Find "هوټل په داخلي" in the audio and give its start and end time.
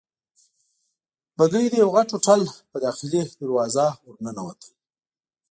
2.15-3.21